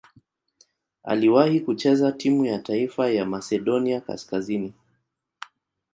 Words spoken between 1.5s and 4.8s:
kucheza timu ya taifa ya Masedonia Kaskazini.